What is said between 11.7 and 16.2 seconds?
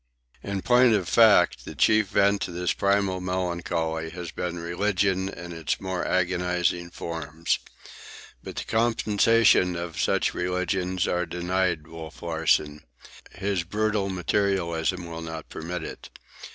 Wolf Larsen. His brutal materialism will not permit it.